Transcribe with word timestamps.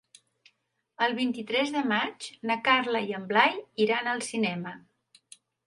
El 1.07 1.13
vint-i-tres 1.19 1.73
de 1.75 1.83
maig 1.91 2.31
na 2.53 2.57
Carla 2.69 3.03
i 3.11 3.15
en 3.21 3.29
Blai 3.35 3.63
iran 3.89 4.13
al 4.17 4.27
cinema. 4.33 4.77